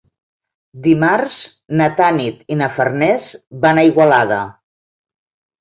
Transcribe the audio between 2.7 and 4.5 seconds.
Farners van a Igualada.